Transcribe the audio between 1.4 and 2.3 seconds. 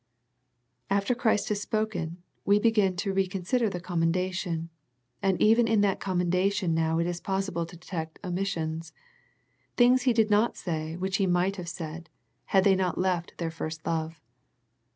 has spoken,